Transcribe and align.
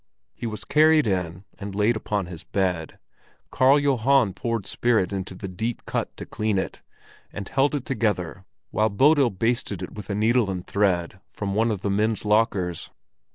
He 0.33 0.47
was 0.47 0.65
carried 0.65 1.05
in 1.05 1.45
and 1.59 1.75
laid 1.75 1.95
upon 1.95 2.25
his 2.25 2.43
bed, 2.43 2.97
Karl 3.51 3.77
Johan 3.77 4.33
poured 4.33 4.65
spirit 4.65 5.13
into 5.13 5.35
the 5.35 5.47
deep 5.47 5.85
cut 5.85 6.17
to 6.17 6.25
clean 6.25 6.57
it, 6.57 6.81
and 7.31 7.47
held 7.47 7.75
it 7.75 7.85
together 7.85 8.43
while 8.71 8.89
Bodil 8.89 9.29
basted 9.29 9.83
it 9.83 9.93
with 9.93 10.09
needle 10.09 10.49
and 10.49 10.65
thread 10.65 11.19
from 11.29 11.53
one 11.53 11.69
of 11.69 11.81
the 11.81 11.91
men's 11.91 12.25
lockers. 12.25 12.89